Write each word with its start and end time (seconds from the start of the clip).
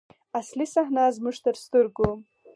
اصلي 0.39 0.65
صحنه 0.73 1.03
زموږ 1.15 1.35
تر 1.45 1.55
سترګو. 1.65 2.09